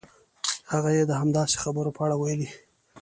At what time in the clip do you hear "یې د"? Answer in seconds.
0.97-1.11